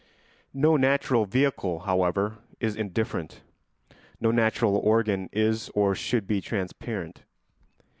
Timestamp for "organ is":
4.77-5.69